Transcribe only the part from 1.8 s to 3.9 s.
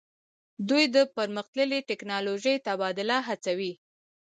ټیکنالوژۍ تبادله هڅوي